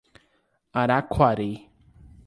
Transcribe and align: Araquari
Araquari 0.81 1.51